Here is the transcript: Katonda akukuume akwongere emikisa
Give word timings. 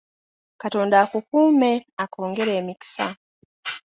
Katonda 0.61 0.95
akukuume 1.03 1.71
akwongere 2.03 2.51
emikisa 2.59 3.05